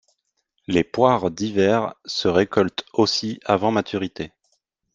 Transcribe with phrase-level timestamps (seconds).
[0.65, 4.31] Les poires d'hiver se récoltent aussi avant maturité.